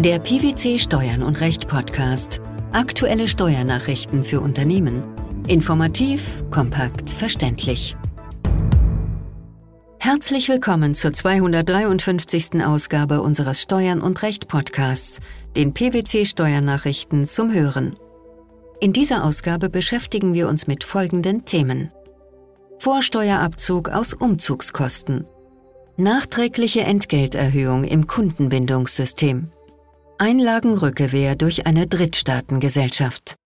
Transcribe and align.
Der 0.00 0.20
PwC 0.20 0.78
Steuern 0.78 1.24
und 1.24 1.40
Recht 1.40 1.66
Podcast. 1.66 2.40
Aktuelle 2.70 3.26
Steuernachrichten 3.26 4.22
für 4.22 4.40
Unternehmen. 4.40 5.02
Informativ, 5.48 6.44
kompakt, 6.52 7.10
verständlich. 7.10 7.96
Herzlich 9.98 10.48
willkommen 10.48 10.94
zur 10.94 11.12
253. 11.12 12.64
Ausgabe 12.64 13.22
unseres 13.22 13.60
Steuern 13.60 14.00
und 14.00 14.22
Recht 14.22 14.46
Podcasts, 14.46 15.18
den 15.56 15.74
PwC 15.74 16.26
Steuernachrichten 16.26 17.26
zum 17.26 17.52
Hören. 17.52 17.96
In 18.78 18.92
dieser 18.92 19.24
Ausgabe 19.24 19.68
beschäftigen 19.68 20.32
wir 20.32 20.48
uns 20.48 20.68
mit 20.68 20.84
folgenden 20.84 21.44
Themen. 21.44 21.90
Vorsteuerabzug 22.78 23.88
aus 23.88 24.14
Umzugskosten. 24.14 25.26
Nachträgliche 25.96 26.82
Entgelterhöhung 26.82 27.82
im 27.82 28.06
Kundenbindungssystem. 28.06 29.50
Einlagenrückkehr 30.20 31.36
durch 31.36 31.66
eine 31.66 31.86
Drittstaatengesellschaft. 31.86 33.36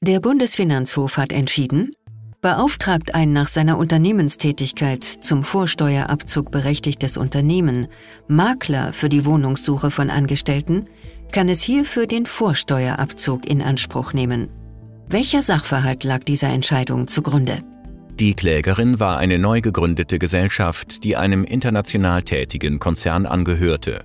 Der 0.00 0.20
Bundesfinanzhof 0.20 1.16
hat 1.16 1.32
entschieden, 1.32 1.92
beauftragt 2.40 3.16
ein 3.16 3.32
nach 3.32 3.48
seiner 3.48 3.78
Unternehmenstätigkeit 3.78 5.02
zum 5.02 5.42
Vorsteuerabzug 5.42 6.52
berechtigtes 6.52 7.16
Unternehmen 7.16 7.88
Makler 8.28 8.92
für 8.92 9.08
die 9.08 9.24
Wohnungssuche 9.24 9.90
von 9.90 10.10
Angestellten, 10.10 10.86
kann 11.32 11.48
es 11.48 11.62
hierfür 11.62 12.06
den 12.06 12.26
Vorsteuerabzug 12.26 13.48
in 13.48 13.60
Anspruch 13.60 14.12
nehmen. 14.12 14.50
Welcher 15.08 15.42
Sachverhalt 15.42 16.04
lag 16.04 16.22
dieser 16.22 16.48
Entscheidung 16.48 17.08
zugrunde? 17.08 17.58
Die 18.22 18.34
Klägerin 18.34 19.00
war 19.00 19.18
eine 19.18 19.36
neu 19.36 19.60
gegründete 19.60 20.20
Gesellschaft, 20.20 21.02
die 21.02 21.16
einem 21.16 21.42
international 21.42 22.22
tätigen 22.22 22.78
Konzern 22.78 23.26
angehörte. 23.26 24.04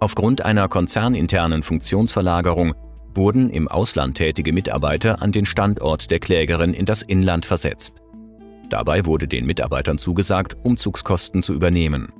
Aufgrund 0.00 0.44
einer 0.44 0.68
konzerninternen 0.68 1.62
Funktionsverlagerung 1.62 2.74
wurden 3.14 3.48
im 3.50 3.68
Ausland 3.68 4.16
tätige 4.16 4.52
Mitarbeiter 4.52 5.22
an 5.22 5.30
den 5.30 5.44
Standort 5.44 6.10
der 6.10 6.18
Klägerin 6.18 6.74
in 6.74 6.84
das 6.84 7.02
Inland 7.02 7.46
versetzt. 7.46 7.92
Dabei 8.70 9.06
wurde 9.06 9.28
den 9.28 9.46
Mitarbeitern 9.46 9.98
zugesagt, 9.98 10.56
Umzugskosten 10.64 11.44
zu 11.44 11.54
übernehmen. 11.54 12.12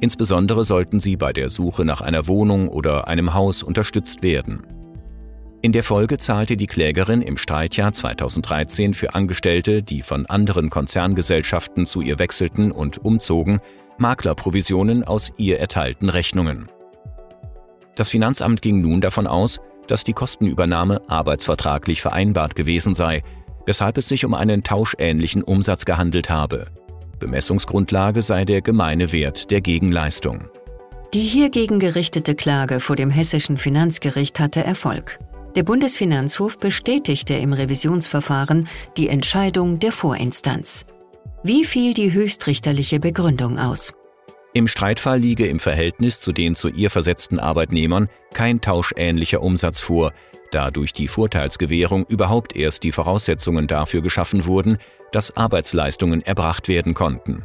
Insbesondere 0.00 0.64
sollten 0.64 1.00
sie 1.00 1.16
bei 1.16 1.32
der 1.32 1.50
Suche 1.50 1.84
nach 1.84 2.02
einer 2.02 2.28
Wohnung 2.28 2.68
oder 2.68 3.08
einem 3.08 3.34
Haus 3.34 3.64
unterstützt 3.64 4.22
werden. 4.22 4.62
In 5.64 5.70
der 5.70 5.84
Folge 5.84 6.18
zahlte 6.18 6.56
die 6.56 6.66
Klägerin 6.66 7.22
im 7.22 7.36
Streitjahr 7.36 7.92
2013 7.92 8.94
für 8.94 9.14
Angestellte, 9.14 9.84
die 9.84 10.02
von 10.02 10.26
anderen 10.26 10.70
Konzerngesellschaften 10.70 11.86
zu 11.86 12.00
ihr 12.00 12.18
wechselten 12.18 12.72
und 12.72 12.98
umzogen, 13.04 13.60
Maklerprovisionen 13.96 15.04
aus 15.04 15.30
ihr 15.36 15.60
erteilten 15.60 16.08
Rechnungen. 16.08 16.66
Das 17.94 18.08
Finanzamt 18.08 18.60
ging 18.60 18.80
nun 18.80 19.00
davon 19.00 19.28
aus, 19.28 19.60
dass 19.86 20.02
die 20.02 20.14
Kostenübernahme 20.14 21.00
arbeitsvertraglich 21.06 22.02
vereinbart 22.02 22.56
gewesen 22.56 22.94
sei, 22.94 23.22
weshalb 23.64 23.98
es 23.98 24.08
sich 24.08 24.24
um 24.24 24.34
einen 24.34 24.64
tauschähnlichen 24.64 25.44
Umsatz 25.44 25.84
gehandelt 25.84 26.28
habe. 26.28 26.66
Bemessungsgrundlage 27.20 28.22
sei 28.22 28.44
der 28.44 28.62
gemeine 28.62 29.12
Wert 29.12 29.52
der 29.52 29.60
Gegenleistung. 29.60 30.48
Die 31.14 31.20
hiergegen 31.20 31.78
gerichtete 31.78 32.34
Klage 32.34 32.80
vor 32.80 32.96
dem 32.96 33.10
hessischen 33.10 33.58
Finanzgericht 33.58 34.40
hatte 34.40 34.64
Erfolg. 34.64 35.20
Der 35.54 35.64
Bundesfinanzhof 35.64 36.58
bestätigte 36.58 37.34
im 37.34 37.52
Revisionsverfahren 37.52 38.68
die 38.96 39.08
Entscheidung 39.08 39.78
der 39.78 39.92
Vorinstanz. 39.92 40.86
Wie 41.42 41.64
fiel 41.64 41.92
die 41.92 42.12
höchstrichterliche 42.12 43.00
Begründung 43.00 43.58
aus? 43.58 43.92
Im 44.54 44.66
Streitfall 44.66 45.18
liege 45.18 45.46
im 45.46 45.60
Verhältnis 45.60 46.20
zu 46.20 46.32
den 46.32 46.54
zu 46.54 46.68
ihr 46.68 46.90
versetzten 46.90 47.38
Arbeitnehmern 47.38 48.08
kein 48.32 48.60
tauschähnlicher 48.60 49.42
Umsatz 49.42 49.80
vor, 49.80 50.12
da 50.52 50.70
durch 50.70 50.92
die 50.92 51.08
Vorteilsgewährung 51.08 52.06
überhaupt 52.06 52.56
erst 52.56 52.82
die 52.82 52.92
Voraussetzungen 52.92 53.66
dafür 53.66 54.02
geschaffen 54.02 54.46
wurden, 54.46 54.78
dass 55.10 55.36
Arbeitsleistungen 55.36 56.22
erbracht 56.22 56.68
werden 56.68 56.94
konnten. 56.94 57.44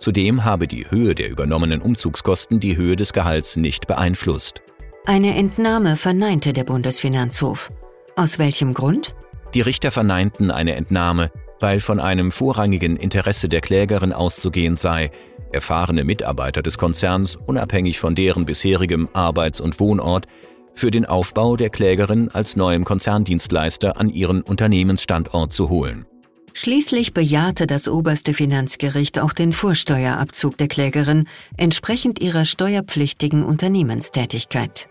Zudem 0.00 0.44
habe 0.44 0.66
die 0.66 0.90
Höhe 0.90 1.14
der 1.14 1.28
übernommenen 1.28 1.82
Umzugskosten 1.82 2.60
die 2.60 2.76
Höhe 2.76 2.96
des 2.96 3.12
Gehalts 3.12 3.56
nicht 3.56 3.86
beeinflusst. 3.86 4.62
Eine 5.08 5.36
Entnahme 5.36 5.96
verneinte 5.96 6.52
der 6.52 6.64
Bundesfinanzhof. 6.64 7.72
Aus 8.14 8.38
welchem 8.38 8.74
Grund? 8.74 9.14
Die 9.54 9.62
Richter 9.62 9.90
verneinten 9.90 10.50
eine 10.50 10.74
Entnahme, 10.74 11.30
weil 11.60 11.80
von 11.80 11.98
einem 11.98 12.30
vorrangigen 12.30 12.98
Interesse 12.98 13.48
der 13.48 13.62
Klägerin 13.62 14.12
auszugehen 14.12 14.76
sei, 14.76 15.10
erfahrene 15.50 16.04
Mitarbeiter 16.04 16.60
des 16.60 16.76
Konzerns, 16.76 17.36
unabhängig 17.36 17.98
von 17.98 18.14
deren 18.14 18.44
bisherigem 18.44 19.08
Arbeits- 19.14 19.62
und 19.62 19.80
Wohnort, 19.80 20.26
für 20.74 20.90
den 20.90 21.06
Aufbau 21.06 21.56
der 21.56 21.70
Klägerin 21.70 22.28
als 22.30 22.56
neuem 22.56 22.84
Konzerndienstleister 22.84 23.98
an 23.98 24.10
ihren 24.10 24.42
Unternehmensstandort 24.42 25.54
zu 25.54 25.70
holen. 25.70 26.04
Schließlich 26.52 27.14
bejahte 27.14 27.66
das 27.66 27.88
oberste 27.88 28.34
Finanzgericht 28.34 29.18
auch 29.20 29.32
den 29.32 29.54
Vorsteuerabzug 29.54 30.58
der 30.58 30.68
Klägerin 30.68 31.26
entsprechend 31.56 32.20
ihrer 32.20 32.44
steuerpflichtigen 32.44 33.42
Unternehmenstätigkeit. 33.42 34.90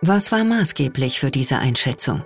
Was 0.00 0.30
war 0.30 0.44
maßgeblich 0.44 1.18
für 1.18 1.32
diese 1.32 1.58
Einschätzung? 1.58 2.22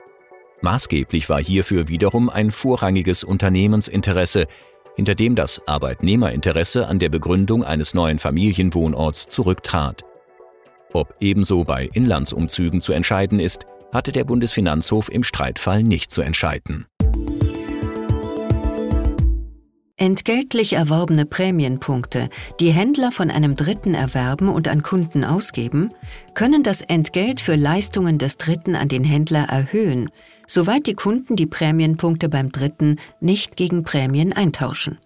Maßgeblich 0.61 1.31
war 1.31 1.43
hierfür 1.43 1.89
wiederum 1.89 2.29
ein 2.29 2.51
vorrangiges 2.51 3.25
Unternehmensinteresse, 3.25 4.47
hinter 4.95 5.15
dem 5.15 5.35
das 5.35 5.67
Arbeitnehmerinteresse 5.67 6.87
an 6.87 6.99
der 6.99 7.09
Begründung 7.09 7.65
eines 7.65 7.95
neuen 7.95 8.19
Familienwohnorts 8.19 9.29
zurücktrat. 9.29 10.05
Ob 10.93 11.15
ebenso 11.21 11.65
bei 11.65 11.89
Inlandsumzügen 11.95 12.83
zu 12.83 12.93
entscheiden 12.93 13.41
ist, 13.41 13.65
hatte 13.91 14.13
der 14.13 14.25
Bundesfinanzhof 14.25 15.09
im 15.09 15.25
Streitfall 15.25 15.83
nicht 15.83 16.13
zu 16.13 16.21
entscheiden. 16.21 16.87
Entgeltlich 20.03 20.73
erworbene 20.73 21.25
Prämienpunkte, 21.25 22.29
die 22.59 22.73
Händler 22.73 23.13
von 23.13 23.31
einem 23.31 23.55
Dritten 23.55 23.95
erwerben 23.95 24.49
und 24.49 24.67
an 24.67 24.83
Kunden 24.83 25.23
ausgeben, 25.23 25.93
können 26.35 26.65
das 26.65 26.81
Entgelt 26.81 27.39
für 27.39 27.55
Leistungen 27.55 28.19
des 28.19 28.37
Dritten 28.37 28.75
an 28.75 28.89
den 28.89 29.05
Händler 29.05 29.45
erhöhen, 29.45 30.11
soweit 30.49 30.89
die 30.89 30.95
Kunden 30.95 31.37
die 31.37 31.47
Prämienpunkte 31.47 32.29
beim 32.29 32.51
Dritten 32.51 32.97
nicht 33.21 33.55
gegen 33.55 33.85
Prämien 33.85 34.33
eintauschen. 34.33 34.99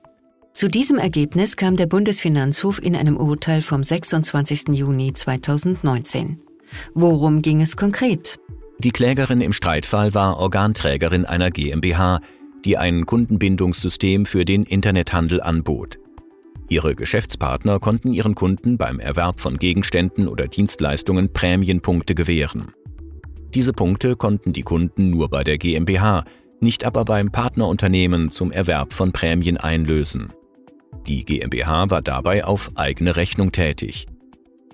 Zu 0.54 0.68
diesem 0.68 0.96
Ergebnis 0.96 1.58
kam 1.58 1.76
der 1.76 1.88
Bundesfinanzhof 1.88 2.82
in 2.82 2.96
einem 2.96 3.18
Urteil 3.18 3.60
vom 3.60 3.82
26. 3.82 4.68
Juni 4.68 5.12
2019. 5.12 6.40
Worum 6.94 7.42
ging 7.42 7.60
es 7.60 7.76
konkret? 7.76 8.38
Die 8.78 8.92
Klägerin 8.92 9.40
im 9.42 9.52
Streitfall 9.52 10.12
war 10.12 10.38
Organträgerin 10.38 11.26
einer 11.26 11.50
GmbH, 11.50 12.20
die 12.64 12.76
ein 12.76 13.06
Kundenbindungssystem 13.06 14.26
für 14.26 14.44
den 14.44 14.64
Internethandel 14.64 15.40
anbot. 15.40 15.98
Ihre 16.68 16.96
Geschäftspartner 16.96 17.78
konnten 17.78 18.12
ihren 18.12 18.34
Kunden 18.34 18.76
beim 18.76 18.98
Erwerb 18.98 19.40
von 19.40 19.56
Gegenständen 19.56 20.26
oder 20.26 20.48
Dienstleistungen 20.48 21.32
Prämienpunkte 21.32 22.14
gewähren. 22.14 22.72
Diese 23.54 23.72
Punkte 23.72 24.16
konnten 24.16 24.52
die 24.52 24.62
Kunden 24.62 25.10
nur 25.10 25.28
bei 25.28 25.44
der 25.44 25.58
GmbH, 25.58 26.24
nicht 26.60 26.84
aber 26.84 27.04
beim 27.04 27.30
Partnerunternehmen 27.30 28.30
zum 28.30 28.50
Erwerb 28.50 28.92
von 28.92 29.12
Prämien 29.12 29.56
einlösen. 29.56 30.32
Die 31.06 31.24
GmbH 31.24 31.90
war 31.90 32.02
dabei 32.02 32.44
auf 32.44 32.72
eigene 32.74 33.14
Rechnung 33.16 33.52
tätig. 33.52 34.06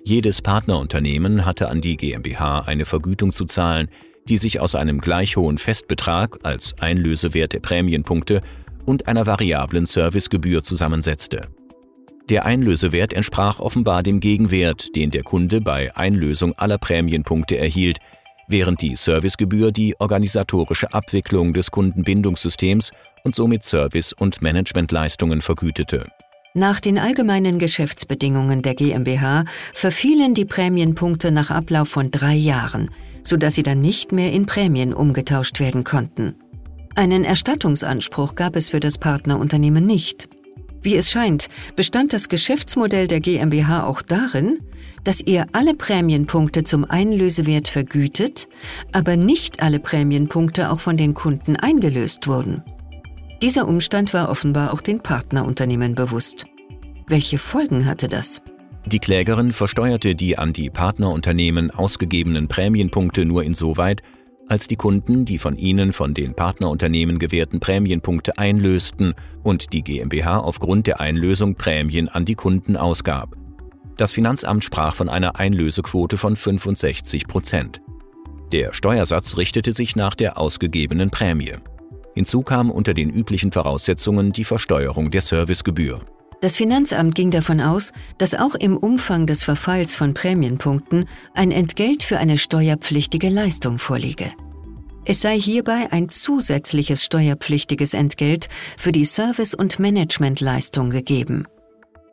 Jedes 0.03 0.41
Partnerunternehmen 0.41 1.45
hatte 1.45 1.69
an 1.69 1.79
die 1.79 1.95
GmbH 1.95 2.61
eine 2.61 2.85
Vergütung 2.85 3.31
zu 3.31 3.45
zahlen, 3.45 3.89
die 4.29 4.37
sich 4.37 4.59
aus 4.59 4.75
einem 4.75 4.99
gleich 4.99 5.37
hohen 5.37 5.57
Festbetrag 5.57 6.39
als 6.43 6.73
Einlösewert 6.79 7.53
der 7.53 7.59
Prämienpunkte 7.59 8.41
und 8.85 9.07
einer 9.07 9.25
variablen 9.25 9.85
Servicegebühr 9.85 10.63
zusammensetzte. 10.63 11.47
Der 12.29 12.45
Einlösewert 12.45 13.13
entsprach 13.13 13.59
offenbar 13.59 14.01
dem 14.01 14.19
Gegenwert, 14.19 14.95
den 14.95 15.11
der 15.11 15.23
Kunde 15.23 15.59
bei 15.59 15.95
Einlösung 15.95 16.53
aller 16.53 16.77
Prämienpunkte 16.77 17.57
erhielt, 17.57 17.97
während 18.47 18.81
die 18.81 18.95
Servicegebühr 18.95 19.71
die 19.71 19.95
organisatorische 19.99 20.93
Abwicklung 20.93 21.53
des 21.53 21.71
Kundenbindungssystems 21.71 22.91
und 23.25 23.35
somit 23.35 23.63
Service- 23.63 24.13
und 24.13 24.41
Managementleistungen 24.41 25.41
vergütete. 25.41 26.07
Nach 26.53 26.79
den 26.79 26.99
allgemeinen 26.99 27.57
Geschäftsbedingungen 27.57 28.61
der 28.61 28.75
GmbH 28.75 29.45
verfielen 29.73 30.33
die 30.33 30.45
Prämienpunkte 30.45 31.31
nach 31.31 31.49
Ablauf 31.49 31.89
von 31.89 32.09
drei 32.11 32.35
Jahren– 32.35 32.89
sodass 33.23 33.55
sie 33.55 33.63
dann 33.63 33.81
nicht 33.81 34.11
mehr 34.11 34.31
in 34.31 34.45
Prämien 34.45 34.93
umgetauscht 34.93 35.59
werden 35.59 35.83
konnten. 35.83 36.35
Einen 36.95 37.23
Erstattungsanspruch 37.23 38.35
gab 38.35 38.55
es 38.55 38.69
für 38.69 38.79
das 38.79 38.97
Partnerunternehmen 38.97 39.85
nicht. 39.85 40.29
Wie 40.83 40.95
es 40.95 41.09
scheint, 41.09 41.47
bestand 41.75 42.13
das 42.13 42.27
Geschäftsmodell 42.27 43.07
der 43.07 43.21
GmbH 43.21 43.85
auch 43.87 44.01
darin, 44.01 44.59
dass 45.03 45.21
ihr 45.21 45.47
alle 45.53 45.73
Prämienpunkte 45.73 46.63
zum 46.63 46.85
Einlösewert 46.85 47.67
vergütet, 47.67 48.47
aber 48.91 49.15
nicht 49.15 49.63
alle 49.63 49.79
Prämienpunkte 49.79 50.69
auch 50.69 50.81
von 50.81 50.97
den 50.97 51.13
Kunden 51.13 51.55
eingelöst 51.55 52.27
wurden. 52.27 52.63
Dieser 53.41 53.67
Umstand 53.67 54.13
war 54.13 54.29
offenbar 54.29 54.73
auch 54.73 54.81
den 54.81 54.99
Partnerunternehmen 54.99 55.95
bewusst. 55.95 56.45
Welche 57.07 57.37
Folgen 57.37 57.85
hatte 57.85 58.07
das? 58.07 58.41
Die 58.85 58.99
Klägerin 58.99 59.53
versteuerte 59.53 60.13
die 60.13 60.37
an 60.37 60.51
die 60.51 60.69
Partnerunternehmen 60.69 61.71
ausgegebenen 61.71 62.47
Prämienpunkte 62.47 63.25
nur 63.25 63.43
insoweit, 63.43 64.03
als 64.49 64.67
die 64.67 64.75
Kunden 64.75 65.23
die 65.23 65.37
von 65.37 65.57
ihnen 65.57 65.93
von 65.93 66.13
den 66.13 66.33
Partnerunternehmen 66.35 67.17
gewährten 67.17 67.59
Prämienpunkte 67.59 68.37
einlösten 68.37 69.13
und 69.41 69.71
die 69.71 69.83
GmbH 69.83 70.39
aufgrund 70.39 70.87
der 70.87 70.99
Einlösung 70.99 71.55
Prämien 71.55 72.09
an 72.09 72.25
die 72.25 72.35
Kunden 72.35 72.75
ausgab. 72.75 73.37
Das 73.95 74.11
Finanzamt 74.11 74.63
sprach 74.63 74.95
von 74.95 75.07
einer 75.07 75.39
Einlösequote 75.39 76.17
von 76.17 76.35
65 76.35 77.27
Prozent. 77.27 77.81
Der 78.51 78.73
Steuersatz 78.73 79.37
richtete 79.37 79.71
sich 79.71 79.95
nach 79.95 80.13
der 80.13 80.37
ausgegebenen 80.37 81.09
Prämie. 81.09 81.53
Hinzu 82.15 82.41
kam 82.41 82.69
unter 82.69 82.93
den 82.93 83.09
üblichen 83.09 83.51
Voraussetzungen 83.51 84.31
die 84.31 84.43
Versteuerung 84.43 85.09
der 85.09 85.21
Servicegebühr. 85.21 86.01
Das 86.43 86.57
Finanzamt 86.57 87.15
ging 87.15 87.31
davon 87.31 87.61
aus, 87.61 87.93
dass 88.17 88.35
auch 88.35 88.53
im 88.55 88.75
Umfang 88.75 89.25
des 89.25 89.45
Verfalls 89.45 89.95
von 89.95 90.13
Prämienpunkten 90.13 91.07
ein 91.33 91.51
Entgelt 91.51 92.03
für 92.03 92.17
eine 92.17 92.37
steuerpflichtige 92.37 93.29
Leistung 93.29 93.79
vorliege. 93.79 94.25
Es 95.05 95.21
sei 95.21 95.39
hierbei 95.39 95.87
ein 95.91 96.09
zusätzliches 96.09 97.05
steuerpflichtiges 97.05 97.93
Entgelt 97.93 98.49
für 98.77 98.91
die 98.91 99.05
Service- 99.05 99.53
und 99.53 99.79
Managementleistung 99.79 100.89
gegeben. 100.89 101.47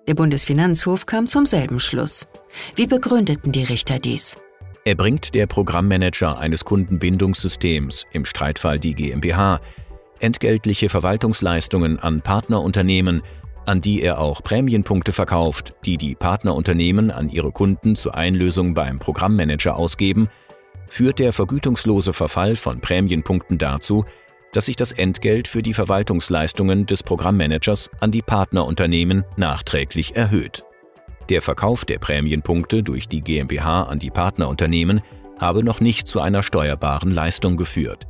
Der 0.06 0.15
Bundesfinanzhof 0.15 1.06
kam 1.06 1.27
zum 1.27 1.44
selben 1.44 1.81
Schluss. 1.81 2.29
Wie 2.77 2.87
begründeten 2.87 3.50
die 3.50 3.65
Richter 3.65 3.99
dies? 3.99 4.37
Erbringt 4.85 5.35
der 5.35 5.49
Programmmanager 5.49 6.38
eines 6.38 6.65
Kundenbindungssystems, 6.65 8.06
im 8.12 8.25
Streitfall 8.25 8.79
die 8.79 8.94
GmbH, 8.94 9.61
entgeltliche 10.21 10.88
Verwaltungsleistungen 10.88 11.99
an 11.99 12.21
Partnerunternehmen, 12.21 13.23
an 13.66 13.80
die 13.80 14.02
er 14.02 14.18
auch 14.18 14.42
Prämienpunkte 14.42 15.12
verkauft, 15.12 15.74
die 15.84 15.96
die 15.96 16.14
Partnerunternehmen 16.14 17.10
an 17.10 17.28
ihre 17.28 17.52
Kunden 17.52 17.96
zur 17.96 18.14
Einlösung 18.14 18.74
beim 18.74 18.98
Programmmanager 18.98 19.76
ausgeben, 19.76 20.28
führt 20.88 21.18
der 21.18 21.32
vergütungslose 21.32 22.12
Verfall 22.12 22.56
von 22.56 22.80
Prämienpunkten 22.80 23.58
dazu, 23.58 24.04
dass 24.52 24.66
sich 24.66 24.76
das 24.76 24.92
Entgelt 24.92 25.46
für 25.46 25.62
die 25.62 25.74
Verwaltungsleistungen 25.74 26.86
des 26.86 27.02
Programmmanagers 27.02 27.90
an 28.00 28.10
die 28.10 28.22
Partnerunternehmen 28.22 29.24
nachträglich 29.36 30.16
erhöht. 30.16 30.64
Der 31.28 31.42
Verkauf 31.42 31.84
der 31.84 31.98
Prämienpunkte 31.98 32.82
durch 32.82 33.06
die 33.06 33.20
GmbH 33.20 33.84
an 33.84 34.00
die 34.00 34.10
Partnerunternehmen 34.10 35.00
habe 35.38 35.62
noch 35.62 35.80
nicht 35.80 36.08
zu 36.08 36.20
einer 36.20 36.42
steuerbaren 36.42 37.12
Leistung 37.12 37.56
geführt. 37.56 38.06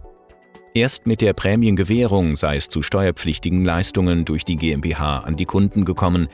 Erst 0.73 1.05
mit 1.05 1.21
der 1.21 1.33
Prämiengewährung 1.33 2.37
sei 2.37 2.57
es 2.57 2.69
zu 2.69 2.83
steuerpflichtigen 2.83 3.65
Leistungen 3.65 4.25
durch 4.25 4.45
die 4.45 4.57
GmbH 4.57 5.19
an 5.19 5.37
die 5.37 5.45
Kunden 5.45 5.85
gekommen, 5.85 6.29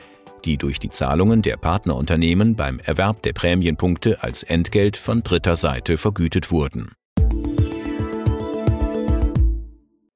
die 0.45 0.57
durch 0.57 0.77
die 0.77 0.89
Zahlungen 0.89 1.41
der 1.41 1.57
Partnerunternehmen 1.57 2.55
beim 2.55 2.79
Erwerb 2.79 3.23
der 3.23 3.33
Prämienpunkte 3.33 4.21
als 4.21 4.43
Entgelt 4.43 4.95
von 4.95 5.23
dritter 5.23 5.55
Seite 5.55 5.97
vergütet 5.97 6.51
wurden. 6.51 6.91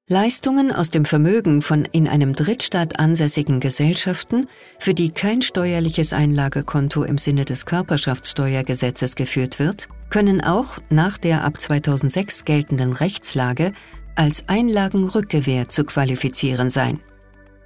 Leistungen 0.08 0.72
aus 0.72 0.90
dem 0.90 1.04
Vermögen 1.04 1.62
von 1.62 1.86
in 1.86 2.06
einem 2.06 2.34
Drittstaat 2.34 3.00
ansässigen 3.00 3.60
Gesellschaften, 3.60 4.46
für 4.78 4.94
die 4.94 5.10
kein 5.10 5.42
steuerliches 5.42 6.12
Einlagekonto 6.12 7.02
im 7.02 7.18
Sinne 7.18 7.44
des 7.44 7.66
Körperschaftssteuergesetzes 7.66 9.16
geführt 9.16 9.58
wird, 9.58 9.88
können 10.10 10.42
auch 10.42 10.78
nach 10.90 11.16
der 11.16 11.44
ab 11.44 11.56
2006 11.56 12.44
geltenden 12.44 12.92
Rechtslage 12.92 13.72
als 14.16 14.48
Einlagenrückgewähr 14.48 15.68
zu 15.68 15.84
qualifizieren 15.84 16.70
sein. 16.70 17.00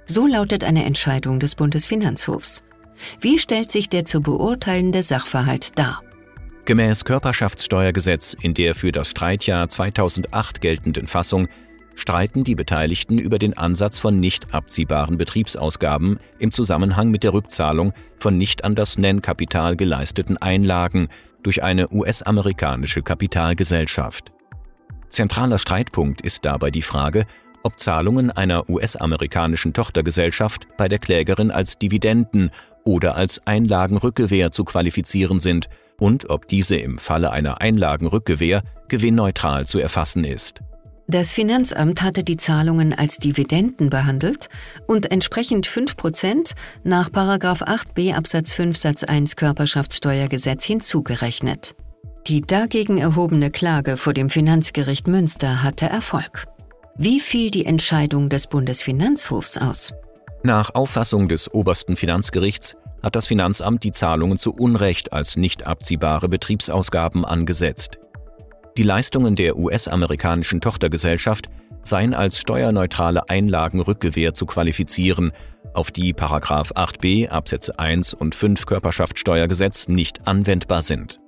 So 0.05 0.25
lautet 0.25 0.63
eine 0.63 0.85
Entscheidung 0.85 1.39
des 1.39 1.55
Bundesfinanzhofs. 1.55 2.63
Wie 3.19 3.37
stellt 3.39 3.71
sich 3.71 3.89
der 3.89 4.05
zu 4.05 4.21
beurteilende 4.21 5.03
Sachverhalt 5.03 5.77
dar? 5.77 6.01
Gemäß 6.65 7.05
Körperschaftssteuergesetz 7.05 8.35
in 8.41 8.53
der 8.53 8.75
für 8.75 8.91
das 8.91 9.09
Streitjahr 9.09 9.69
2008 9.69 10.59
geltenden 10.61 11.07
Fassung 11.07 11.47
streiten 11.95 12.43
die 12.43 12.55
Beteiligten 12.55 13.17
über 13.17 13.39
den 13.39 13.55
Ansatz 13.55 13.97
von 13.97 14.19
nicht 14.19 14.53
abziehbaren 14.53 15.17
Betriebsausgaben 15.17 16.19
im 16.39 16.51
Zusammenhang 16.51 17.09
mit 17.09 17.23
der 17.23 17.33
Rückzahlung 17.33 17.93
von 18.19 18.37
nicht 18.37 18.63
an 18.63 18.75
das 18.75 18.97
Nennkapital 18.97 19.75
geleisteten 19.75 20.37
Einlagen 20.37 21.07
durch 21.41 21.63
eine 21.63 21.91
US-amerikanische 21.91 23.01
Kapitalgesellschaft. 23.01 24.31
Zentraler 25.09 25.59
Streitpunkt 25.59 26.21
ist 26.21 26.45
dabei 26.45 26.71
die 26.71 26.81
Frage, 26.81 27.25
ob 27.63 27.79
Zahlungen 27.79 28.31
einer 28.31 28.69
US-amerikanischen 28.69 29.73
Tochtergesellschaft 29.73 30.67
bei 30.77 30.87
der 30.87 30.99
Klägerin 30.99 31.51
als 31.51 31.77
Dividenden 31.77 32.51
oder 32.83 33.15
als 33.15 33.45
Einlagenrückgewähr 33.45 34.51
zu 34.51 34.63
qualifizieren 34.63 35.39
sind 35.39 35.67
und 35.99 36.29
ob 36.29 36.47
diese 36.47 36.77
im 36.77 36.97
Falle 36.97 37.31
einer 37.31 37.59
Einlagenrückgewähr 37.59 38.63
gewinnneutral 38.87 39.65
zu 39.65 39.79
erfassen 39.79 40.23
ist. 40.23 40.61
Das 41.09 41.33
Finanzamt 41.33 42.01
hatte 42.01 42.23
die 42.23 42.35
Zahlungen 42.35 42.93
als 42.93 43.17
Dividenden 43.17 43.89
behandelt 43.89 44.49
und 44.87 45.09
entsprechend 45.09 45.65
5% 45.65 46.53
nach 46.83 47.09
8b 47.09 48.13
Absatz 48.13 48.53
5 48.53 48.77
Satz 48.77 49.03
1 49.05 49.37
Körperschaftssteuergesetz 49.37 50.65
hinzugerechnet. 50.65 51.75
Die 52.27 52.41
dagegen 52.41 52.97
erhobene 52.97 53.51
Klage 53.51 53.95
vor 53.95 54.13
dem 54.13 54.29
Finanzgericht 54.29 55.07
Münster 55.07 55.63
hatte 55.63 55.85
Erfolg. 55.85 56.43
Wie 56.97 57.21
fiel 57.21 57.51
die 57.51 57.65
Entscheidung 57.65 58.27
des 58.27 58.47
Bundesfinanzhofs 58.47 59.57
aus? 59.57 59.93
Nach 60.43 60.75
Auffassung 60.75 61.29
des 61.29 61.53
obersten 61.53 61.95
Finanzgerichts 61.95 62.75
hat 63.01 63.15
das 63.15 63.27
Finanzamt 63.27 63.85
die 63.85 63.91
Zahlungen 63.91 64.37
zu 64.37 64.53
Unrecht 64.53 65.13
als 65.13 65.37
nicht 65.37 65.65
abziehbare 65.65 66.27
Betriebsausgaben 66.27 67.23
angesetzt. 67.23 67.97
Die 68.75 68.83
Leistungen 68.83 69.37
der 69.37 69.57
US-amerikanischen 69.57 70.59
Tochtergesellschaft 70.59 71.47
seien 71.83 72.13
als 72.13 72.39
steuerneutrale 72.39 73.29
Einlagenrückgewähr 73.29 74.33
zu 74.33 74.45
qualifizieren, 74.45 75.31
auf 75.73 75.91
die 75.91 76.13
8b 76.13 77.29
Absätze 77.29 77.79
1 77.79 78.13
und 78.13 78.35
5 78.35 78.65
Körperschaftssteuergesetz 78.65 79.87
nicht 79.87 80.27
anwendbar 80.27 80.81
sind. 80.81 81.21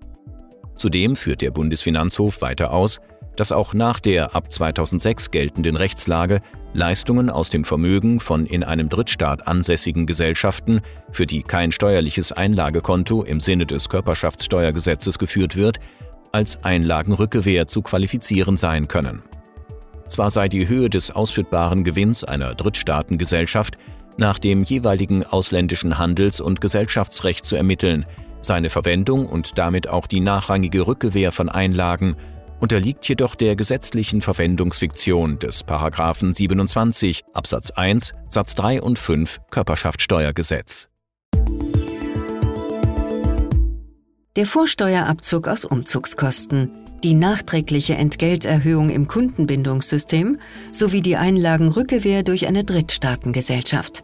Zudem 0.79 1.17
führt 1.17 1.41
der 1.41 1.51
Bundesfinanzhof 1.51 2.41
weiter 2.41 2.71
aus, 2.71 3.01
dass 3.35 3.51
auch 3.51 3.73
nach 3.73 3.99
der 3.99 4.33
ab 4.33 4.49
2006 4.49 5.29
geltenden 5.29 5.75
Rechtslage 5.75 6.39
Leistungen 6.71 7.29
aus 7.29 7.49
dem 7.49 7.65
Vermögen 7.65 8.21
von 8.21 8.45
in 8.45 8.63
einem 8.63 8.87
Drittstaat 8.87 9.45
ansässigen 9.45 10.05
Gesellschaften, 10.05 10.79
für 11.11 11.27
die 11.27 11.43
kein 11.43 11.73
steuerliches 11.73 12.31
Einlagekonto 12.31 13.23
im 13.23 13.41
Sinne 13.41 13.65
des 13.65 13.89
Körperschaftssteuergesetzes 13.89 15.19
geführt 15.19 15.57
wird, 15.57 15.81
als 16.31 16.63
Einlagenrückgewähr 16.63 17.67
zu 17.67 17.81
qualifizieren 17.81 18.55
sein 18.55 18.87
können. 18.87 19.21
Zwar 20.07 20.31
sei 20.31 20.47
die 20.47 20.69
Höhe 20.69 20.89
des 20.89 21.11
ausschüttbaren 21.11 21.83
Gewinns 21.83 22.23
einer 22.23 22.55
Drittstaatengesellschaft 22.55 23.77
nach 24.15 24.39
dem 24.39 24.63
jeweiligen 24.63 25.25
ausländischen 25.25 25.97
Handels- 25.97 26.39
und 26.39 26.61
Gesellschaftsrecht 26.61 27.43
zu 27.43 27.57
ermitteln, 27.57 28.05
seine 28.41 28.69
Verwendung 28.69 29.27
und 29.27 29.57
damit 29.57 29.87
auch 29.87 30.07
die 30.07 30.19
nachrangige 30.19 30.87
Rückgewähr 30.87 31.31
von 31.31 31.49
Einlagen 31.49 32.15
unterliegt 32.59 33.07
jedoch 33.07 33.35
der 33.35 33.55
gesetzlichen 33.55 34.21
Verwendungsfiktion 34.21 35.39
des 35.39 35.63
Paragraphen 35.63 36.33
27 36.33 37.23
Absatz 37.33 37.71
1 37.71 38.13
Satz 38.27 38.55
3 38.55 38.81
und 38.81 38.99
5 38.99 39.39
Körperschaftssteuergesetz. 39.49 40.89
Der 44.35 44.45
Vorsteuerabzug 44.45 45.47
aus 45.47 45.65
Umzugskosten, 45.65 46.71
die 47.03 47.13
nachträgliche 47.13 47.95
Entgelterhöhung 47.95 48.89
im 48.89 49.07
Kundenbindungssystem 49.07 50.39
sowie 50.71 51.01
die 51.01 51.15
Einlagenrückgewähr 51.15 52.23
durch 52.23 52.47
eine 52.47 52.63
Drittstaatengesellschaft. 52.63 54.03